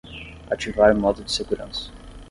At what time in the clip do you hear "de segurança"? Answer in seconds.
1.23-1.91